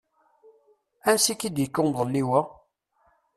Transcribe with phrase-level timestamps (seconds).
[1.11, 2.41] Ansi k-d-yekka umḍelliw-a?